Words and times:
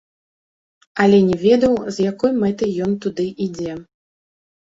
Але 1.03 1.17
не 1.27 1.35
ведаў, 1.43 1.73
з 1.97 2.07
якой 2.11 2.31
мэтай 2.45 2.71
ён 2.85 2.91
туды 3.03 3.25
ідзе. 3.45 3.71